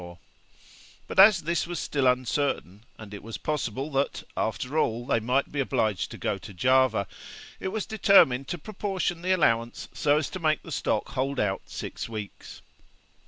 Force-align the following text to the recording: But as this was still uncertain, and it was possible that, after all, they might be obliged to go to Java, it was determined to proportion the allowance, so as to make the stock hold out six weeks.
But 1.05 1.19
as 1.19 1.43
this 1.43 1.67
was 1.67 1.79
still 1.79 2.07
uncertain, 2.07 2.85
and 2.97 3.13
it 3.13 3.21
was 3.21 3.37
possible 3.37 3.91
that, 3.91 4.23
after 4.35 4.75
all, 4.79 5.05
they 5.05 5.19
might 5.19 5.51
be 5.51 5.59
obliged 5.59 6.09
to 6.09 6.17
go 6.17 6.39
to 6.39 6.55
Java, 6.55 7.05
it 7.59 7.67
was 7.67 7.85
determined 7.85 8.47
to 8.47 8.57
proportion 8.57 9.21
the 9.21 9.31
allowance, 9.31 9.89
so 9.93 10.17
as 10.17 10.27
to 10.31 10.39
make 10.39 10.63
the 10.63 10.71
stock 10.71 11.09
hold 11.09 11.39
out 11.39 11.61
six 11.67 12.09
weeks. 12.09 12.63